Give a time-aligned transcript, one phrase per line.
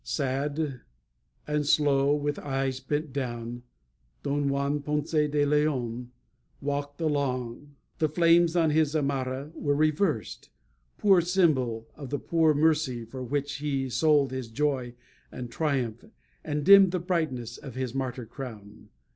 [0.03, 0.81] Sad
[1.45, 3.61] and slow, with eyes bent down,
[4.23, 6.09] Don Juan Ponce de Leon
[6.59, 7.75] walked along.
[7.99, 10.49] The flames on his zamarra were reversed;
[10.97, 14.95] poor symbol of the poor mercy for which he sold his joy
[15.31, 16.05] and triumph
[16.43, 18.89] and dimmed the brightness of his martyr crown.